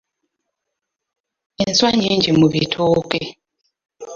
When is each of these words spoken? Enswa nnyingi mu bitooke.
Enswa 1.63 1.89
nnyingi 1.93 2.31
mu 2.39 2.47
bitooke. 2.53 3.21